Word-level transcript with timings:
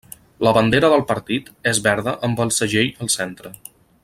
La 0.45 0.53
bandera 0.57 0.89
del 0.93 1.03
partit 1.11 1.53
és 1.73 1.83
verda 1.89 2.17
amb 2.29 2.45
el 2.47 2.57
segell 2.59 2.93
al 3.07 3.17
centre. 3.21 3.55